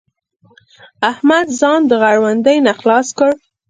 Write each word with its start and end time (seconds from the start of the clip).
احمد 1.11 1.47
ځان 1.59 1.81
د 1.87 1.91
غړوندي 2.01 2.57
نه 2.65 2.73
خلاص 2.79 3.07
کړ. 3.17 3.31